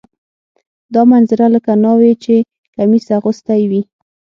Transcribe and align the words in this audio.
دا 0.93 1.01
منظره 1.11 1.45
لکه 1.55 1.71
ناوې 1.83 2.13
چې 2.23 2.35
کمیس 2.75 3.05
اغوستی 3.17 3.61
وي. 3.69 3.81